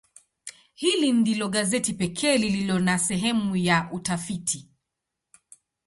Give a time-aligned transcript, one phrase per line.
[0.73, 4.69] Hili ndilo gazeti pekee lililo na sehemu ya utafiti.